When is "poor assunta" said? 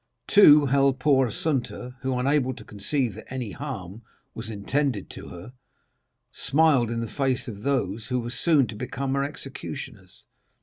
0.97-1.93